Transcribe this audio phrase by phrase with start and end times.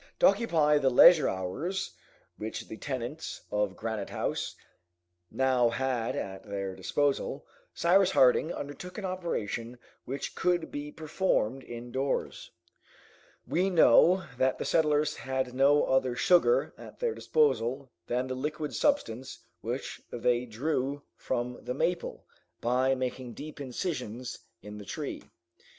[0.21, 1.95] To occupy the leisure hours,
[2.35, 4.55] which the tenants of Granite House
[5.29, 12.49] now had at their disposal, Cyrus Harding undertook an operation which could be performed indoors.
[13.45, 18.73] We know that the settlers had no other sugar at their disposal than the liquid
[18.73, 22.25] substance which they drew from the maple,
[22.59, 25.21] by making deep incisions in the tree.